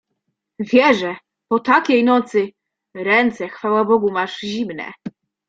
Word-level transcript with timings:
—Wierzę! 0.71 1.15
Po 1.49 1.59
takiej 1.59 2.03
nocy! 2.03 2.51
Ręce, 2.95 3.47
chwała 3.49 3.85
Bogu, 3.85 4.11
masz 4.11 4.39
zimne. 4.39 4.91